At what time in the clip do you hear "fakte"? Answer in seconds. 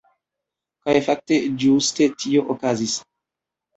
1.09-1.39